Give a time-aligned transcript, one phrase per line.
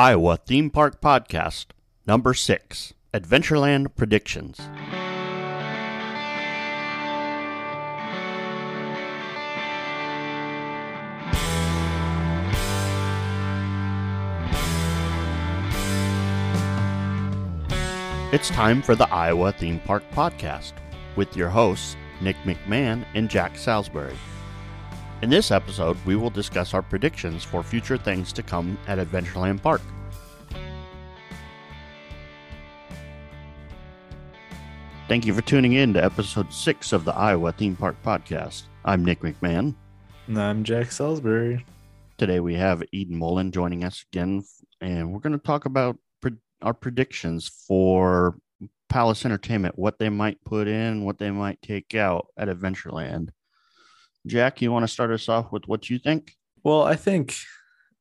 [0.00, 1.66] Iowa Theme Park Podcast,
[2.06, 4.58] number six Adventureland Predictions.
[18.32, 20.72] It's time for the Iowa Theme Park Podcast
[21.16, 24.16] with your hosts, Nick McMahon and Jack Salisbury.
[25.22, 29.60] In this episode, we will discuss our predictions for future things to come at Adventureland
[29.60, 29.82] Park.
[35.08, 38.62] Thank you for tuning in to episode six of the Iowa Theme Park Podcast.
[38.86, 39.74] I'm Nick McMahon.
[40.26, 41.66] And I'm Jack Salisbury.
[42.16, 44.42] Today we have Eden Mullen joining us again,
[44.80, 48.38] and we're going to talk about pre- our predictions for
[48.88, 53.28] Palace Entertainment, what they might put in, what they might take out at Adventureland.
[54.26, 56.34] Jack, you want to start us off with what you think?
[56.62, 57.36] Well, I think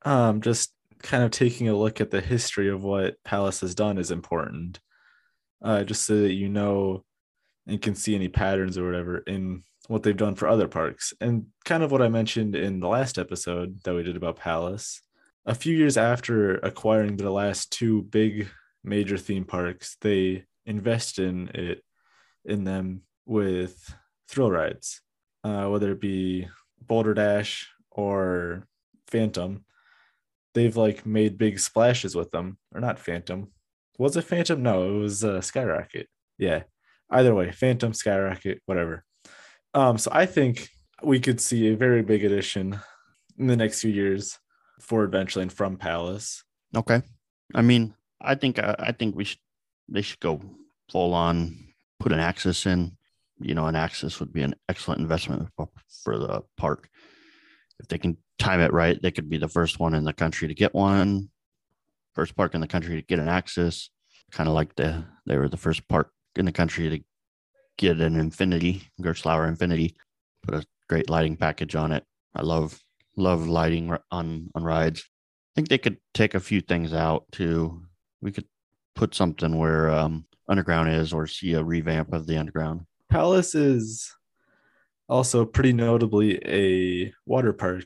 [0.03, 3.97] um, just kind of taking a look at the history of what Palace has done
[3.97, 4.79] is important
[5.61, 7.03] uh, just so that you know
[7.67, 11.13] and can see any patterns or whatever in what they've done for other parks.
[11.19, 15.01] And kind of what I mentioned in the last episode that we did about Palace.
[15.45, 18.49] A few years after acquiring the last two big
[18.83, 21.83] major theme parks, they invest in it
[22.45, 23.93] in them with
[24.27, 25.01] thrill rides,
[25.43, 26.47] uh, whether it be
[26.81, 28.67] Boulder Dash or
[29.07, 29.63] Phantom.
[30.53, 33.49] They've like made big splashes with them, or not Phantom,
[33.99, 34.63] was it Phantom?
[34.63, 36.07] No, it was uh, Skyrocket.
[36.39, 36.63] Yeah.
[37.11, 39.03] Either way, Phantom, Skyrocket, whatever.
[39.73, 40.69] Um, so I think
[41.03, 42.79] we could see a very big addition
[43.37, 44.39] in the next few years
[44.79, 46.43] for Adventureland from Palace.
[46.75, 47.01] Okay.
[47.53, 49.39] I mean, I think uh, I think we should
[49.89, 50.39] they should go
[50.89, 51.57] full on
[51.99, 52.95] put an axis in.
[53.39, 56.89] You know, an axis would be an excellent investment for the park.
[57.79, 60.47] If they can time it right, they could be the first one in the country
[60.47, 61.29] to get one
[62.13, 63.89] first park in the country to get an axis.
[64.31, 66.99] Kind of like the they were the first park in the country to
[67.77, 69.95] get an Infinity, Gerstlauer Infinity.
[70.43, 72.03] Put a great lighting package on it.
[72.35, 72.79] I love
[73.15, 75.01] love lighting on on rides.
[75.01, 77.83] I think they could take a few things out too.
[78.21, 78.45] We could
[78.95, 82.81] put something where um, underground is, or see a revamp of the underground.
[83.09, 84.13] Palace is
[85.07, 87.85] also pretty notably a water park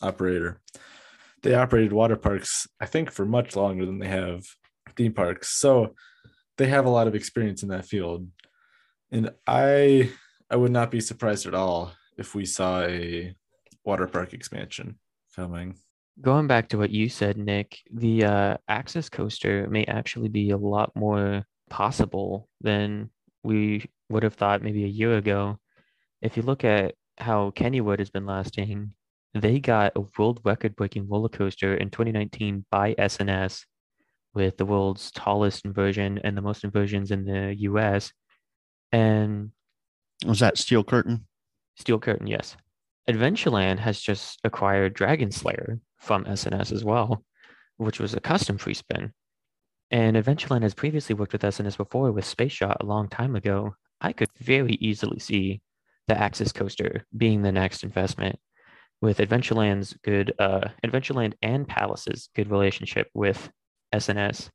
[0.00, 0.60] operator
[1.42, 4.44] they operated water parks, I think, for much longer than they have
[4.96, 5.58] theme parks.
[5.58, 5.94] So
[6.56, 8.28] they have a lot of experience in that field.
[9.10, 10.10] And I
[10.50, 13.34] I would not be surprised at all if we saw a
[13.84, 14.98] water park expansion
[15.34, 15.76] coming.
[16.20, 18.56] Going back to what you said, Nick, the uh,
[19.10, 23.10] coaster may actually be a lot more possible than
[23.42, 25.58] we would have thought maybe a year ago.
[26.20, 28.94] If you look at how Kennywood has been lasting
[29.34, 33.64] they got a world record breaking roller coaster in 2019 by SNS
[34.34, 38.12] with the world's tallest inversion and the most inversions in the US.
[38.90, 39.50] And
[40.26, 41.26] was that Steel Curtain?
[41.76, 42.56] Steel Curtain, yes.
[43.08, 47.24] Adventureland has just acquired Dragon Slayer from SNS as well,
[47.78, 49.12] which was a custom free spin.
[49.92, 53.76] And Adventureland has previously worked with SNS before with Space Shot a long time ago.
[54.00, 55.60] I could very easily see
[56.08, 58.38] the Axis coaster being the next investment
[59.02, 63.50] with Adventureland's good, uh, Adventureland and Palace's good relationship with
[63.94, 64.48] SNS.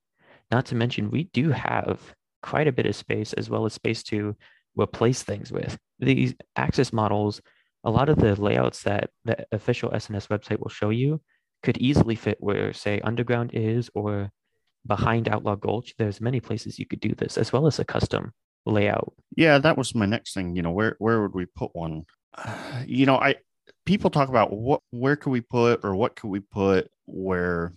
[0.50, 2.02] Not to mention, we do have
[2.42, 4.36] quite a bit of space as well as space to
[4.76, 5.78] replace things with.
[6.00, 7.42] These Axis models,
[7.84, 11.22] a lot of the layouts that the official SNS website will show you
[11.62, 14.32] could easily fit where, say, Underground is or
[14.88, 15.94] behind Outlaw Gulch.
[15.98, 18.32] There's many places you could do this, as well as a custom
[18.66, 19.14] layout.
[19.36, 20.56] Yeah, that was my next thing.
[20.56, 22.06] You know, where where would we put one?
[22.86, 23.36] You know, I
[23.86, 27.74] people talk about what where could we put or what could we put where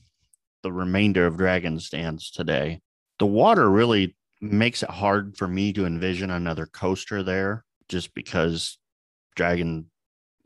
[0.62, 2.81] the remainder of Dragon stands today.
[3.19, 8.78] The water really makes it hard for me to envision another coaster there just because
[9.37, 9.91] Dragon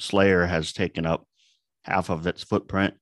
[0.00, 1.26] Slayer has taken up
[1.82, 2.94] half of its footprint.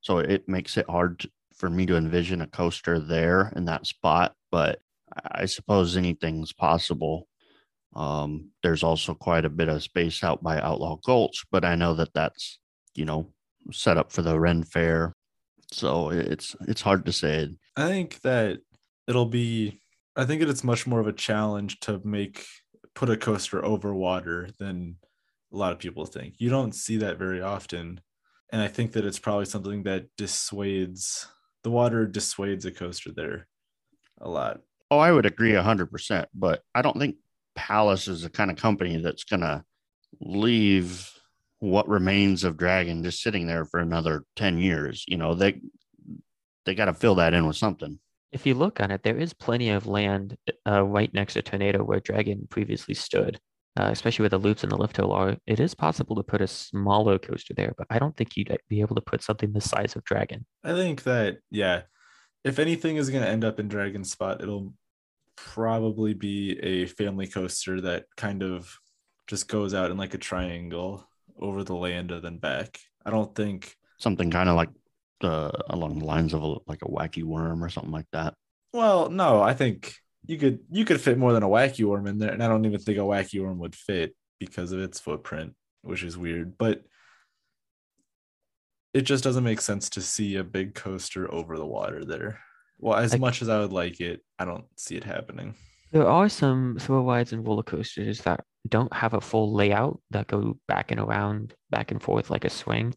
[0.00, 1.26] So it makes it hard
[1.56, 4.34] for me to envision a coaster there in that spot.
[4.50, 4.80] But
[5.30, 7.28] I suppose anything's possible.
[7.94, 11.94] Um, there's also quite a bit of space out by Outlaw Gulch, but I know
[11.94, 12.58] that that's
[12.94, 13.32] you know
[13.72, 15.14] set up for the Ren Fair,
[15.70, 17.48] so it's it's hard to say.
[17.76, 18.58] I think that
[19.06, 19.80] it'll be.
[20.16, 22.44] I think that it's much more of a challenge to make
[22.94, 24.96] put a coaster over water than
[25.52, 26.34] a lot of people think.
[26.38, 28.00] You don't see that very often,
[28.52, 31.28] and I think that it's probably something that dissuades
[31.64, 33.48] the water dissuades a coaster there
[34.20, 34.60] a lot.
[34.90, 37.16] Oh, I would agree hundred percent, but I don't think
[37.56, 39.64] Palace is the kind of company that's going to
[40.20, 41.10] leave
[41.58, 45.04] what remains of Dragon just sitting there for another 10 years.
[45.08, 45.60] You know, they
[46.66, 47.98] they got to fill that in with something.
[48.32, 51.84] If you look on it, there is plenty of land uh, right next to Tornado
[51.84, 53.38] where Dragon previously stood,
[53.78, 55.36] uh, especially with the loops and the lift hill.
[55.46, 58.80] It is possible to put a smaller coaster there, but I don't think you'd be
[58.80, 60.46] able to put something the size of Dragon.
[60.62, 61.82] I think that, yeah,
[62.44, 64.74] if anything is going to end up in Dragon Spot, it'll
[65.36, 68.78] probably be a family coaster that kind of
[69.26, 71.08] just goes out in like a triangle
[71.40, 72.78] over the land and then back.
[73.04, 74.68] I don't think something kind of like
[75.22, 78.34] uh, along the lines of a, like a wacky worm or something like that.
[78.72, 79.94] Well, no, I think
[80.26, 82.64] you could you could fit more than a wacky worm in there, and I don't
[82.64, 86.56] even think a wacky worm would fit because of its footprint, which is weird.
[86.58, 86.82] But
[88.92, 92.40] it just doesn't make sense to see a big coaster over the water there.
[92.78, 95.54] Well, as much as I would like it, I don't see it happening.
[95.92, 100.26] There are some thrill rides and roller coasters that don't have a full layout that
[100.26, 102.94] go back and around, back and forth like a swing.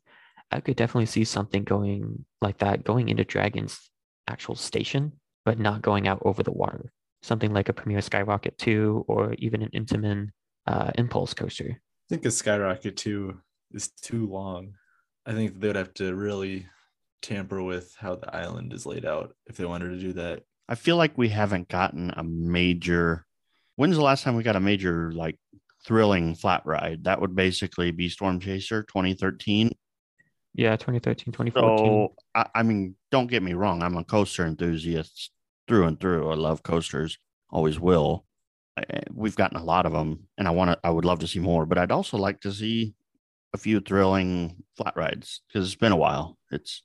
[0.52, 3.80] I could definitely see something going like that going into Dragon's
[4.28, 5.14] actual station,
[5.46, 6.92] but not going out over the water.
[7.28, 10.30] Something like a Premier Skyrocket 2 or even an Intamin
[10.66, 11.72] uh, Impulse coaster.
[11.72, 13.38] I think a Skyrocket 2
[13.74, 14.76] is too long.
[15.26, 16.68] I think they'd have to really
[17.22, 20.44] tamper with how the island is laid out if they wanted to do that.
[20.70, 23.26] I feel like we haven't gotten a major.
[23.76, 25.38] When's the last time we got a major like
[25.86, 27.04] thrilling flat ride?
[27.04, 29.74] That would basically be Storm Chaser 2013.
[30.54, 31.78] Yeah, 2013, 2014.
[31.78, 33.84] So, I, I mean, don't get me wrong.
[33.84, 35.32] I'm a coaster enthusiast
[35.68, 36.30] through and through.
[36.30, 37.18] I love coasters,
[37.50, 38.26] always will.
[38.78, 40.80] I, eh, we've gotten a lot of them, and I want to.
[40.84, 42.96] I would love to see more, but I'd also like to see
[43.54, 46.38] a few thrilling flat rides because it's been a while.
[46.52, 46.84] It's,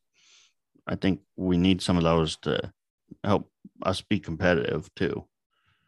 [0.86, 2.72] I think we need some of those to
[3.24, 3.50] help
[3.82, 5.26] us be competitive too.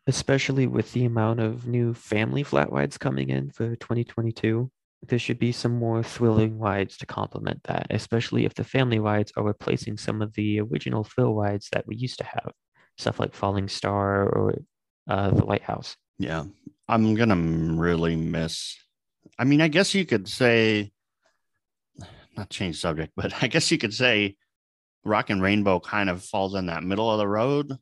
[0.06, 4.70] Especially with the amount of new family flat rides coming in for 2022
[5.08, 9.32] there should be some more thrilling rides to complement that, especially if the family rides
[9.36, 12.52] are replacing some of the original thrill rides that we used to have,
[12.96, 14.54] stuff like Falling Star or
[15.08, 15.96] uh, the Lighthouse.
[16.18, 16.44] Yeah,
[16.88, 18.76] I'm gonna really miss.
[19.38, 20.92] I mean, I guess you could say,
[22.36, 24.36] not change subject, but I guess you could say,
[25.04, 27.72] Rock and Rainbow kind of falls in that middle of the road.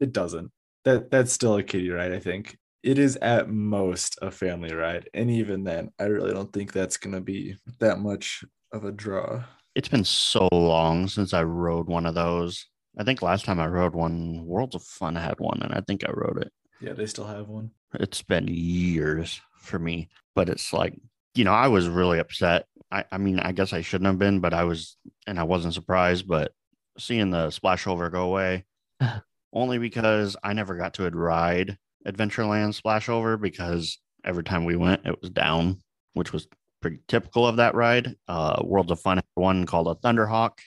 [0.00, 0.50] It doesn't.
[0.84, 5.08] That that's still a kiddie ride, I think it is at most a family ride.
[5.14, 8.92] And even then, I really don't think that's going to be that much of a
[8.92, 9.42] draw.
[9.74, 12.66] It's been so long since I rode one of those.
[12.96, 16.04] I think last time I rode one, Worlds of Fun had one, and I think
[16.04, 16.52] I rode it.
[16.80, 17.70] Yeah, they still have one.
[17.94, 20.94] It's been years for me, but it's like,
[21.34, 22.66] you know, I was really upset.
[22.90, 24.96] I, I mean, I guess I shouldn't have been, but I was,
[25.26, 26.28] and I wasn't surprised.
[26.28, 26.52] But
[26.98, 28.64] seeing the splash over go away,
[29.52, 35.06] only because I never got to ride Adventureland splash over because every time we went,
[35.06, 35.82] it was down,
[36.12, 36.46] which was
[36.80, 38.14] pretty typical of that ride.
[38.28, 40.58] Uh, Worlds of Fun had one called a Thunderhawk,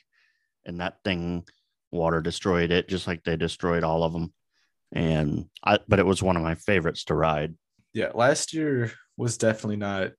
[0.65, 1.45] and that thing
[1.92, 4.34] water destroyed it, just like they destroyed all of them.
[4.92, 7.56] And I, but it was one of my favorites to ride.
[7.94, 10.12] Yeah, last year was definitely not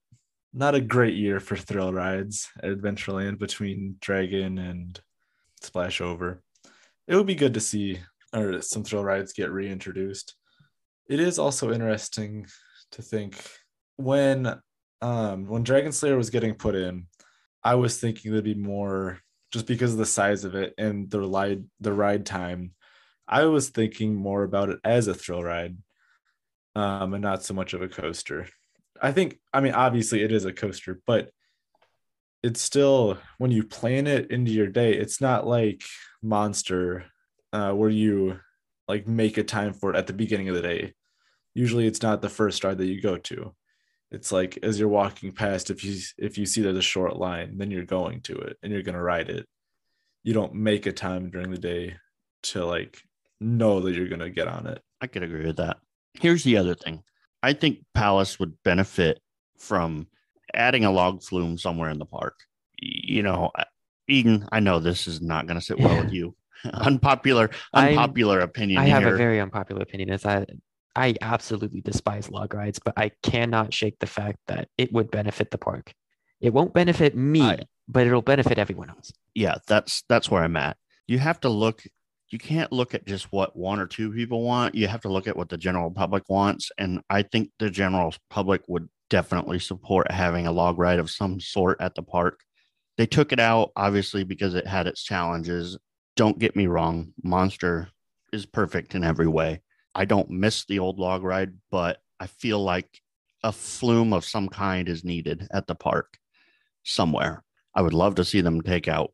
[0.52, 4.98] not a great year for thrill rides at Adventureland between Dragon and
[5.60, 6.42] splash over
[7.06, 8.00] It would be good to see
[8.34, 10.34] or some thrill rides get reintroduced
[11.08, 12.46] it is also interesting
[12.92, 13.42] to think
[13.96, 14.60] when
[15.00, 17.06] um when Dragon Slayer was getting put in,
[17.64, 19.18] I was thinking there'd be more
[19.52, 22.72] just because of the size of it and the ride the ride time.
[23.26, 25.76] I was thinking more about it as a thrill ride,
[26.74, 28.48] um, and not so much of a coaster.
[29.00, 31.30] I think, I mean, obviously it is a coaster, but
[32.42, 35.82] it's still when you plan it into your day, it's not like
[36.22, 37.04] Monster,
[37.52, 38.40] uh, where you
[38.88, 40.94] like make a time for it at the beginning of the day
[41.58, 43.52] usually it's not the first ride that you go to
[44.10, 47.58] it's like as you're walking past if you if you see there's a short line
[47.58, 49.46] then you're going to it and you're going to ride it.
[50.24, 51.96] You don't make a time during the day
[52.44, 53.02] to like
[53.40, 54.82] know that you're going to get on it.
[55.00, 55.78] I could agree with that.
[56.14, 57.02] Here's the other thing.
[57.42, 59.20] I think palace would benefit
[59.58, 60.08] from
[60.54, 62.34] adding a log flume somewhere in the park.
[62.80, 63.50] You know
[64.10, 66.34] eden i know this is not going to sit well with you.
[66.64, 69.14] Unpopular unpopular I'm, opinion i have here.
[69.14, 70.10] a very unpopular opinion.
[70.10, 70.48] Is that
[70.98, 75.52] I absolutely despise log rides, but I cannot shake the fact that it would benefit
[75.52, 75.94] the park.
[76.40, 79.12] It won't benefit me, I, but it'll benefit everyone else.
[79.32, 80.76] Yeah, that's that's where I'm at.
[81.06, 81.84] You have to look
[82.30, 84.74] you can't look at just what one or two people want.
[84.74, 86.70] You have to look at what the general public wants.
[86.76, 91.40] And I think the general public would definitely support having a log ride of some
[91.40, 92.40] sort at the park.
[92.98, 95.78] They took it out, obviously, because it had its challenges.
[96.16, 97.88] Don't get me wrong, Monster
[98.32, 99.62] is perfect in every way.
[99.98, 102.88] I don't miss the old log ride, but I feel like
[103.42, 106.18] a flume of some kind is needed at the park
[106.84, 107.42] somewhere.
[107.74, 109.12] I would love to see them take out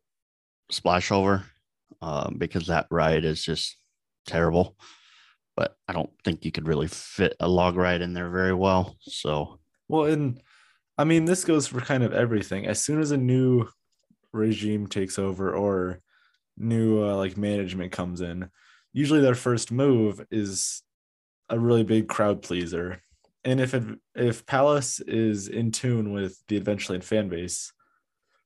[0.71, 1.43] Splashover.
[2.03, 3.77] um, because that ride is just
[4.27, 4.77] terrible.
[5.55, 8.95] But I don't think you could really fit a log ride in there very well.
[9.01, 10.39] So Well, and
[10.99, 12.67] I mean, this goes for kind of everything.
[12.67, 13.67] As soon as a new
[14.31, 16.01] regime takes over or
[16.57, 18.51] new uh, like management comes in,
[18.95, 20.81] usually their first move is
[21.49, 23.01] a really big crowd pleaser.
[23.43, 23.75] And if
[24.15, 27.73] if Palace is in tune with the Adventureland fan base,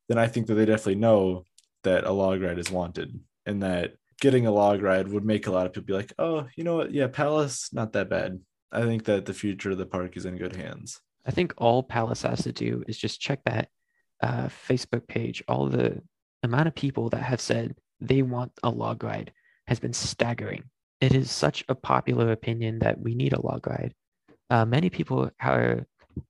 [0.10, 1.46] then I think that they definitely know
[1.84, 5.51] that a log ride is wanted and that getting a log ride would make a
[5.51, 6.91] lot of people be like, oh, you know what?
[6.91, 8.39] Yeah, Palace, not that bad.
[8.72, 11.00] I think that the future of the park is in good hands.
[11.25, 13.70] I think all Palace has to do is just check that
[14.22, 15.44] uh, Facebook page.
[15.48, 16.01] All the
[16.41, 19.32] amount of people that have said they want a log ride
[19.70, 20.64] has been staggering.
[21.00, 23.94] It is such a popular opinion that we need a log ride.
[24.50, 25.86] Uh, many people are,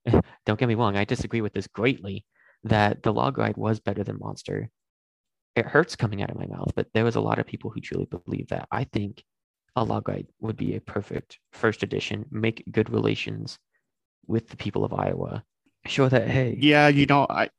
[0.46, 2.26] don't get me wrong, I disagree with this greatly
[2.66, 4.70] that the log ride was better than Monster.
[5.56, 7.80] It hurts coming out of my mouth, but there was a lot of people who
[7.80, 8.68] truly believe that.
[8.72, 9.24] I think
[9.78, 13.58] a log ride would be a perfect first edition, make good relations
[14.28, 15.44] with the people of Iowa.
[15.86, 17.50] Show that, hey, yeah, you know, I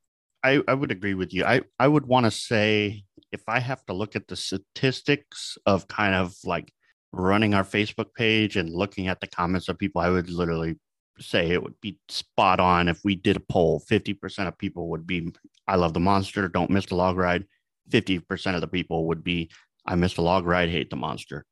[0.43, 1.45] I, I would agree with you.
[1.45, 5.89] I, I would want to say if I have to look at the statistics of
[5.89, 6.73] kind of like
[7.13, 10.77] running our Facebook page and looking at the comments of people, I would literally
[11.19, 13.83] say it would be spot on if we did a poll.
[13.89, 15.33] 50% of people would be,
[15.69, 17.47] I love the monster, don't miss the log ride.
[17.91, 19.51] 50% of the people would be,
[19.87, 21.45] I missed the log ride, hate the monster.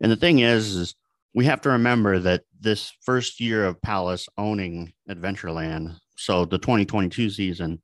[0.00, 0.94] And the thing is, is
[1.34, 7.30] we have to remember that this first year of Palace owning Adventureland, so the 2022
[7.30, 7.82] season,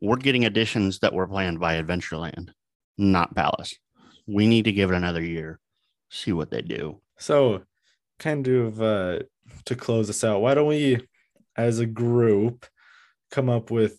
[0.00, 2.50] we're getting additions that were planned by Adventureland,
[2.96, 3.76] not Palace.
[4.26, 5.60] We need to give it another year,
[6.10, 7.00] see what they do.
[7.18, 7.62] So,
[8.18, 9.20] kind of uh,
[9.66, 11.00] to close this out, why don't we,
[11.56, 12.66] as a group,
[13.30, 13.98] come up with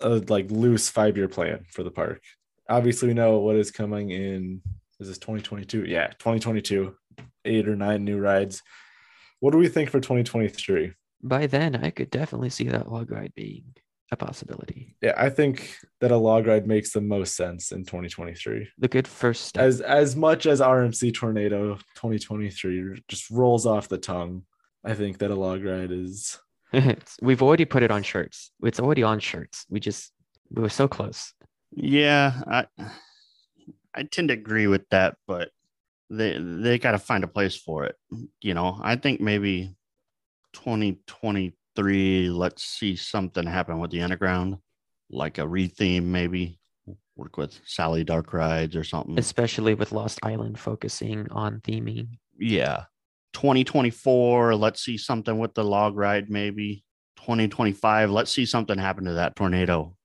[0.00, 2.22] a like loose five year plan for the park?
[2.68, 4.62] Obviously, we know what is coming in.
[4.98, 5.84] Is this 2022?
[5.84, 6.94] Yeah, 2022,
[7.44, 8.62] eight or nine new rides.
[9.40, 10.92] What do we think for 2023?
[11.22, 13.74] By then, I could definitely see that log ride being
[14.10, 14.96] a possibility.
[15.00, 18.68] Yeah, I think that a log ride makes the most sense in 2023.
[18.78, 19.62] The good first step.
[19.62, 24.42] As as much as RMC Tornado 2023 just rolls off the tongue,
[24.84, 26.38] I think that a log ride is.
[27.22, 28.52] We've already put it on shirts.
[28.62, 29.66] It's already on shirts.
[29.68, 30.12] We just
[30.50, 31.32] we were so close.
[31.72, 32.66] Yeah, I
[33.94, 35.50] I tend to agree with that, but
[36.08, 37.96] they they got to find a place for it.
[38.40, 39.74] You know, I think maybe
[40.54, 44.58] 2020 three, let's see something happen with the underground,
[45.10, 46.58] like a retheme, maybe
[47.16, 49.18] work with Sally Dark Rides or something.
[49.18, 52.18] Especially with Lost Island focusing on theming.
[52.38, 52.84] Yeah.
[53.34, 56.84] 2024, let's see something with the log ride, maybe.
[57.18, 59.96] 2025, let's see something happen to that tornado.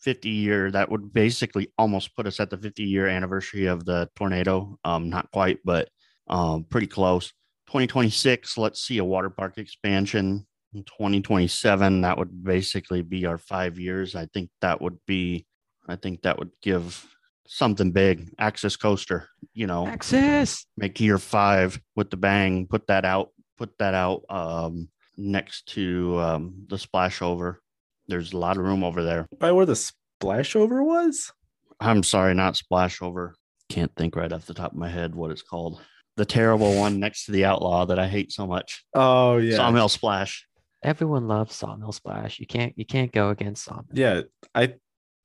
[0.00, 4.08] 50 year, that would basically almost put us at the 50 year anniversary of the
[4.16, 4.78] tornado.
[4.84, 5.90] Um, not quite, but
[6.28, 7.32] um, pretty close.
[7.66, 13.78] 2026, let's see a water park expansion in 2027 that would basically be our five
[13.78, 14.14] years.
[14.14, 15.46] I think that would be
[15.88, 17.06] i think that would give
[17.46, 18.32] something big.
[18.38, 19.86] Axis coaster you know.
[19.86, 25.66] Axis make year five with the bang put that out put that out um next
[25.66, 27.60] to um the splash over.
[28.06, 29.26] There's a lot of room over there.
[29.38, 31.32] By where the splash over was?
[31.80, 33.34] I'm sorry not splash over.
[33.68, 35.80] Can't think right off the top of my head what it's called.
[36.16, 38.84] The terrible one next to the outlaw that i hate so much.
[38.94, 39.56] Oh yeah.
[39.56, 40.46] Sawmill splash
[40.82, 42.38] everyone loves Sawmill Splash.
[42.38, 43.86] You can't you can't go against Sawmill.
[43.92, 44.22] Yeah,
[44.54, 44.74] I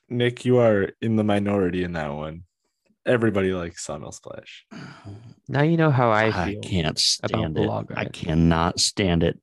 [0.09, 2.43] Nick, you are in the minority in that one.
[3.05, 4.65] Everybody likes Sawmill Splash.
[5.47, 6.59] Now you know how I feel.
[6.59, 7.69] I can't stand it.
[7.95, 9.39] I cannot stand it.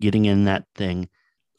[0.00, 1.10] Getting in that thing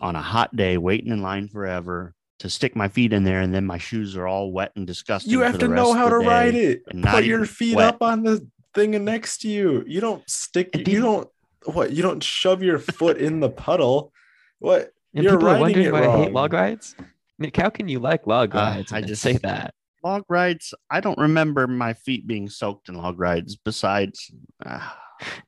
[0.01, 3.53] on a hot day, waiting in line forever to stick my feet in there, and
[3.53, 5.31] then my shoes are all wet and disgusting.
[5.31, 6.81] You have to know how to ride it.
[7.03, 7.89] Put your feet wet.
[7.89, 9.83] up on the thing next to you.
[9.85, 10.75] You don't stick.
[10.75, 11.29] You don't
[11.65, 11.91] what?
[11.91, 14.11] You don't shove your foot in the puddle.
[14.59, 14.91] What?
[15.13, 16.21] And You're people are wondering why wrong.
[16.21, 16.95] I hate log rides.
[17.39, 18.91] Nick, how can you like log uh, rides?
[18.91, 19.73] Uh, I just say that.
[20.03, 20.73] Log rides.
[20.89, 23.55] I don't remember my feet being soaked in log rides.
[23.55, 24.31] Besides,
[24.65, 24.87] uh,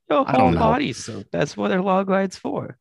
[0.10, 1.32] your whole body's soaked.
[1.32, 2.78] That's what their log rides for.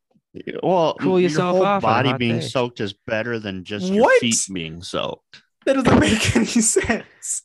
[0.61, 1.81] Well, cool yourself your whole off.
[1.81, 2.45] Body being day.
[2.47, 4.21] soaked is better than just your what?
[4.21, 5.43] feet being soaked.
[5.65, 7.43] That doesn't make any sense.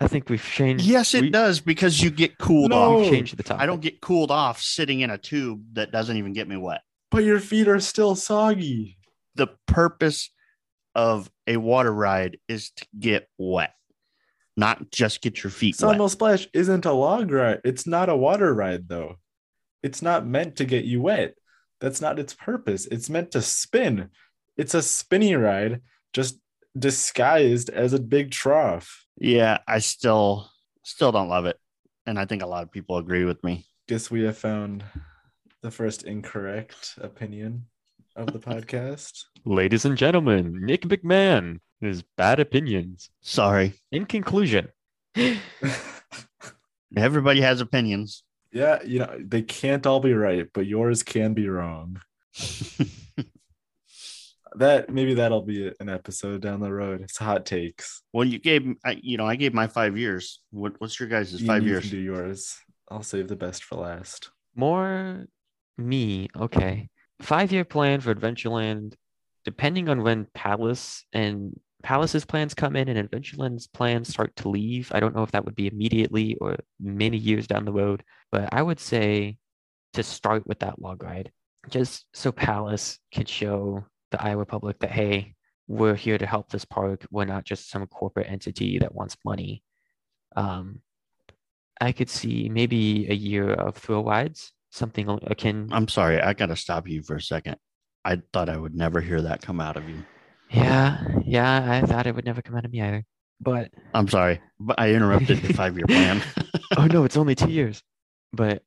[0.00, 0.84] I think we've changed.
[0.84, 3.00] Yes, it we, does because you get cooled no.
[3.00, 3.10] off.
[3.10, 3.62] Change the topic.
[3.62, 6.80] I don't get cooled off sitting in a tube that doesn't even get me wet.
[7.10, 8.96] But your feet are still soggy.
[9.34, 10.30] The purpose
[10.94, 13.74] of a water ride is to get wet,
[14.56, 16.12] not just get your feet Sawmill wet.
[16.12, 17.60] Splash isn't a log ride.
[17.64, 19.16] It's not a water ride, though.
[19.82, 21.34] It's not meant to get you wet.
[21.80, 22.86] That's not its purpose.
[22.86, 24.10] It's meant to spin.
[24.56, 25.80] It's a spinny ride,
[26.12, 26.38] just
[26.78, 29.06] disguised as a big trough.
[29.20, 30.50] Yeah, I still
[30.82, 31.56] Still don't love it.
[32.06, 33.66] And I think a lot of people agree with me.
[33.86, 34.82] Guess we have found
[35.62, 37.66] the first incorrect opinion
[38.16, 39.24] of the podcast.
[39.44, 43.10] Ladies and gentlemen, Nick McMahon, his bad opinions.
[43.20, 43.74] Sorry.
[43.92, 44.68] In conclusion,
[46.96, 48.24] Everybody has opinions.
[48.52, 52.00] yeah, you know, they can't all be right, but yours can be wrong.
[54.56, 57.02] That maybe that'll be an episode down the road.
[57.02, 58.02] It's hot takes.
[58.12, 60.40] well, you gave, I, you know, I gave my five years.
[60.50, 61.82] What, what's your guys' five you years?
[61.82, 62.58] Can do yours.
[62.90, 64.30] I'll save the best for last.
[64.54, 65.26] more
[65.78, 66.28] me.
[66.36, 66.88] Okay.
[67.20, 68.94] Five year plan for Adventureland,
[69.44, 74.90] depending on when Palace and Palace's plans come in and Adventureland's plans start to leave.
[74.94, 78.48] I don't know if that would be immediately or many years down the road, but
[78.52, 79.38] I would say
[79.94, 81.32] to start with that log ride,
[81.68, 85.34] just so Palace could show the Iowa public that, hey,
[85.66, 87.06] we're here to help this park.
[87.10, 89.62] We're not just some corporate entity that wants money.
[90.36, 90.80] Um,
[91.80, 95.68] I could see maybe a year of thrill rides, something akin.
[95.72, 96.20] I'm sorry.
[96.20, 97.56] I got to stop you for a second.
[98.04, 100.04] I thought I would never hear that come out of you.
[100.50, 103.04] Yeah, yeah, I thought it would never come out of me either.
[103.40, 106.22] But I'm sorry, but I interrupted the five year plan.
[106.76, 107.82] oh no, it's only two years.
[108.32, 108.62] But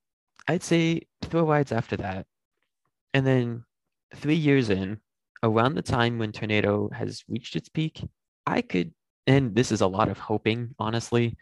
[0.47, 2.25] I'd say thrill rides after that.
[3.13, 3.65] And then
[4.15, 4.99] three years in,
[5.43, 8.03] around the time when Tornado has reached its peak,
[8.47, 8.93] I could,
[9.27, 11.37] and this is a lot of hoping, honestly.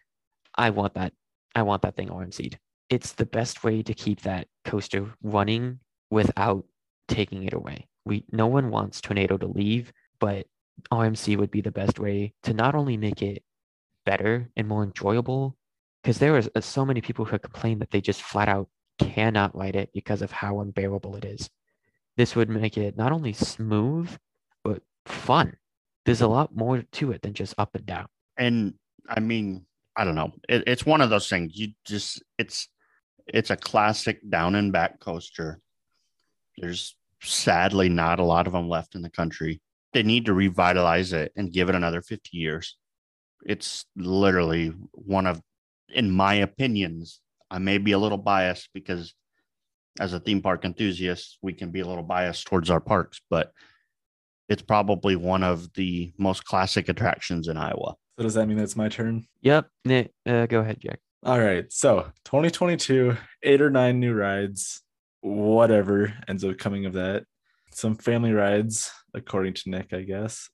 [0.56, 1.14] I want that.
[1.56, 2.58] I want that thing RMC'd.
[2.90, 5.80] It's the best way to keep that coaster running
[6.10, 6.66] without
[7.08, 7.88] taking it away.
[8.06, 10.48] We no one wants Tornado to leave, but
[10.92, 13.44] RMC would be the best way to not only make it
[14.06, 15.56] better and more enjoyable,
[16.02, 18.68] because there is uh, so many people who complain that they just flat out
[19.00, 21.50] cannot ride it because of how unbearable it is.
[22.22, 24.16] This would make it not only smooth,
[24.64, 25.58] but fun.
[26.06, 26.34] There's a mm-hmm.
[26.34, 28.06] lot more to it than just up and down.
[28.38, 28.76] and
[29.10, 30.32] I mean, I don't know.
[30.48, 31.58] It, it's one of those things.
[31.58, 32.70] You just it's
[33.26, 35.62] it's a classic down and back coaster.
[36.60, 39.60] There's sadly not a lot of them left in the country.
[39.92, 42.78] They need to revitalize it and give it another 50 years.
[43.48, 45.42] It's literally one of,
[45.90, 47.20] in my opinions,
[47.50, 49.16] I may be a little biased because
[50.00, 53.52] as a theme park enthusiast, we can be a little biased towards our parks, but
[54.50, 57.96] it's probably one of the most classic attractions in Iowa.
[58.18, 59.26] So does that mean it's my turn?
[59.42, 59.68] Yep.
[59.86, 61.00] Nick, uh, go ahead, Jack.
[61.24, 61.72] All right.
[61.72, 64.82] So 2022, eight or nine new rides,
[65.22, 67.24] whatever ends up coming of that.
[67.74, 70.50] Some family rides, according to Nick, I guess.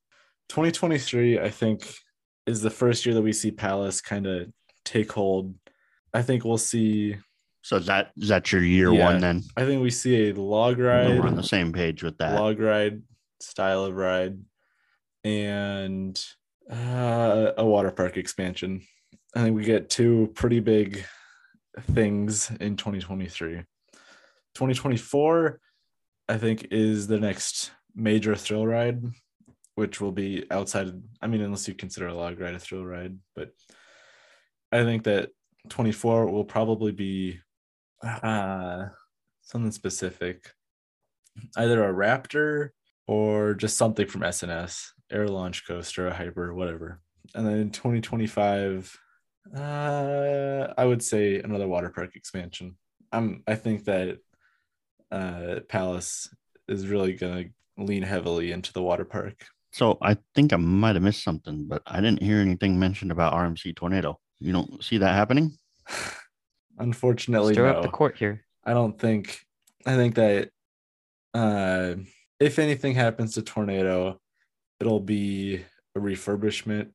[0.50, 1.92] 2023, I think,
[2.46, 4.48] is the first year that we see Palace kind of
[4.86, 5.56] take hold.
[6.14, 7.18] I think we'll see,
[7.62, 9.06] So is that is that your year Yeah.
[9.06, 9.44] one then?
[9.58, 11.20] I think we see a log ride.
[11.20, 12.40] We're on the same page with that.
[12.40, 13.02] log ride
[13.40, 14.40] style of ride,
[15.24, 16.24] and
[16.72, 18.82] uh, a water park expansion.
[19.36, 21.06] I think we get two pretty big
[21.92, 23.64] things in 2023.
[24.56, 25.60] 2024,
[26.30, 29.04] I think, is the next major thrill ride,
[29.76, 30.92] which will be outside.
[31.22, 33.52] I mean, unless you consider a log ride a thrill ride, but
[34.72, 35.30] I think that
[35.70, 37.40] 24 will probably be
[38.04, 38.86] uh,
[39.42, 40.52] something specific,
[41.56, 42.70] either a Raptor
[43.08, 47.02] or just something from SNS, air launch coaster, a hyper, whatever.
[47.36, 48.98] And then in 2025,
[49.56, 52.78] uh, I would say another water park expansion.
[53.12, 54.20] I'm I think that
[55.12, 56.30] uh, Palace
[56.68, 57.46] is really gonna
[57.78, 59.46] lean heavily into the water park.
[59.72, 63.34] So I think I might have missed something, but I didn't hear anything mentioned about
[63.34, 64.20] RMC Tornado.
[64.40, 65.58] You don't see that happening?
[66.78, 67.78] Unfortunately, Stir no.
[67.78, 68.44] up the court here.
[68.64, 69.40] I don't think
[69.86, 70.50] I think that
[71.34, 71.96] uh
[72.40, 74.20] if anything happens to Tornado,
[74.80, 76.92] it'll be a refurbishment,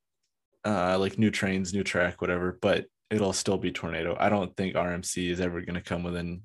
[0.65, 4.17] uh like new trains, new track, whatever, but it'll still be Tornado.
[4.19, 6.43] I don't think RMC is ever gonna come within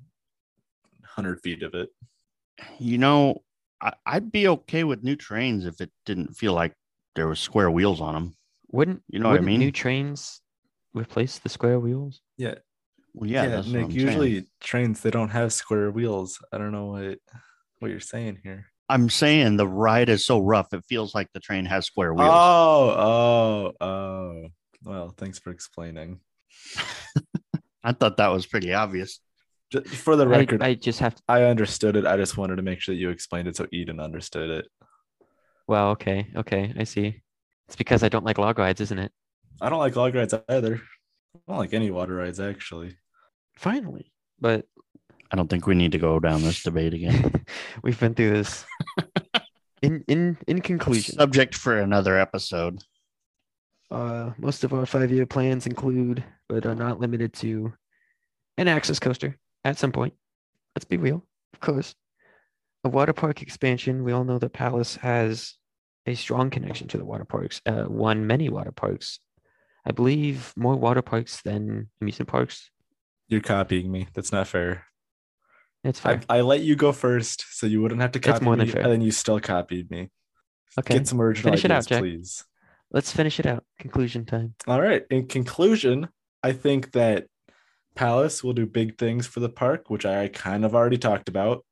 [1.04, 1.90] hundred feet of it.
[2.78, 3.42] You know,
[3.80, 6.74] I, I'd be okay with new trains if it didn't feel like
[7.14, 8.34] there was square wheels on them.
[8.70, 9.60] Wouldn't You know what I mean?
[9.60, 10.40] New trains
[10.94, 12.20] replace the square wheels.
[12.36, 12.56] Yeah.
[13.14, 14.46] Well, yeah, that's what Nick, I'm usually saying.
[14.60, 16.38] trains they don't have square wheels.
[16.52, 17.18] I don't know what
[17.80, 18.66] what you're saying here.
[18.88, 22.30] I'm saying the ride is so rough, it feels like the train has square wheels.
[22.32, 24.46] Oh, oh, oh.
[24.82, 26.20] Well, thanks for explaining.
[27.84, 29.20] I thought that was pretty obvious.
[29.70, 31.22] Ju- For the I, record, I just have to.
[31.28, 32.06] I understood it.
[32.06, 34.66] I just wanted to make sure that you explained it so Eden understood it.
[35.66, 37.20] Well, okay, okay, I see.
[37.66, 39.12] It's because I don't like log rides, isn't it?
[39.60, 40.80] I don't like log rides either.
[41.34, 42.96] I don't like any water rides actually.
[43.56, 44.66] Finally, but
[45.30, 47.44] I don't think we need to go down this debate again.
[47.82, 48.64] we've been through this.
[49.80, 52.82] In in in conclusion, Subject for another episode.
[53.92, 57.72] Uh, most of our five-year plans include, but are not limited to,
[58.56, 60.14] an Axis coaster at some point.
[60.74, 61.94] Let's be real, of course.
[62.82, 64.02] A water park expansion.
[64.02, 65.54] We all know that Palace has
[66.06, 67.60] a strong connection to the water parks.
[67.64, 69.20] Uh, won many water parks.
[69.88, 72.70] I believe more water parks than amusement parks.
[73.28, 74.06] You're copying me.
[74.12, 74.84] That's not fair.
[75.82, 76.22] It's fine.
[76.28, 78.66] I, I let you go first, so you wouldn't have to That's copy more than
[78.66, 78.82] me, fair.
[78.82, 80.10] and then you still copied me.
[80.78, 82.00] okay, Get some original Finish it out, ideas, Jack.
[82.00, 82.44] please.
[82.90, 83.64] let's finish it out.
[83.78, 84.54] Conclusion time.
[84.66, 85.04] All right.
[85.10, 86.08] In conclusion,
[86.42, 87.26] I think that
[87.94, 91.64] Palace will do big things for the park, which I kind of already talked about.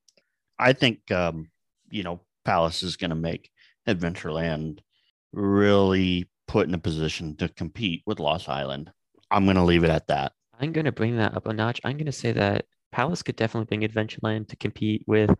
[0.59, 1.51] I think um,
[1.91, 3.51] you know Palace is going to make
[3.87, 4.79] Adventureland
[5.33, 8.91] really put in a position to compete with Lost Island.
[9.31, 10.33] I'm going to leave it at that.
[10.59, 11.81] I'm going to bring that up a notch.
[11.85, 15.31] I'm going to say that Palace could definitely bring Adventureland to compete with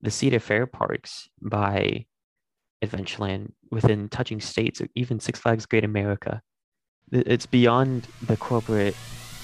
[0.00, 2.06] the Cedar Fair parks by
[2.84, 6.42] Adventureland within touching states, or even Six Flags Great America.
[7.12, 8.96] It's beyond the corporate,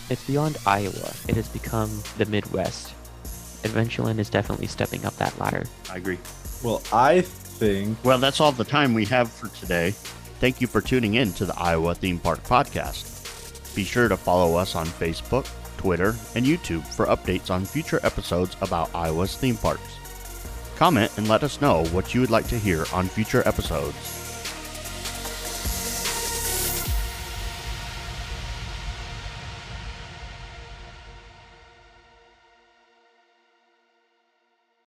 [0.09, 1.13] it's beyond Iowa.
[1.29, 2.95] It has become the Midwest.
[3.63, 5.65] Adventureland is definitely stepping up that ladder.
[5.91, 6.19] I agree.
[6.65, 9.95] Well, I think Well, that's all the time we have for today.
[10.41, 13.75] Thank you for tuning in to the Iowa Theme Park Podcast.
[13.77, 18.57] Be sure to follow us on Facebook, Twitter, and YouTube for updates on future episodes
[18.63, 19.97] about Iowa's theme parks.
[20.77, 24.20] Comment and let us know what you would like to hear on future episodes.